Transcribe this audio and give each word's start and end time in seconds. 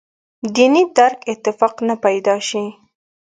دیني 0.55 0.83
درک 0.97 1.19
اتفاق 1.33 1.75
نه 1.87 1.95
پیدا 2.05 2.35
شي. 2.47 2.63